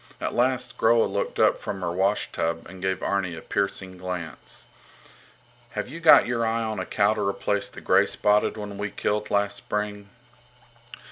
At 0.19 0.33
last 0.33 0.79
Groa 0.79 1.05
looked 1.05 1.37
up 1.39 1.59
from 1.61 1.81
her 1.81 1.91
washtub 1.91 2.65
and 2.67 2.81
gave 2.81 3.03
Arni 3.03 3.35
a 3.35 3.41
piercing 3.43 3.99
glance. 3.99 4.65
Have 5.73 5.87
you 5.87 5.99
got 5.99 6.25
your 6.25 6.43
eye 6.43 6.63
on 6.63 6.79
a 6.79 6.87
cow 6.87 7.13
to 7.13 7.21
replace 7.21 7.69
the 7.69 7.81
greyspotted 7.81 8.57
one 8.57 8.79
we 8.79 8.89
killed 8.89 9.29
last 9.29 9.57
spring? 9.57 10.09